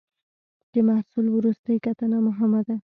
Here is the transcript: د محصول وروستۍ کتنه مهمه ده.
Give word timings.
د 0.73 0.75
محصول 0.89 1.25
وروستۍ 1.35 1.77
کتنه 1.85 2.17
مهمه 2.27 2.61
ده. 2.67 2.75